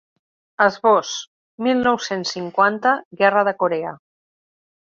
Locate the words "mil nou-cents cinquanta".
1.67-2.97